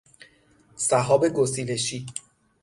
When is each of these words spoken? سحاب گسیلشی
سحاب 0.75 1.27
گسیلشی 1.29 2.05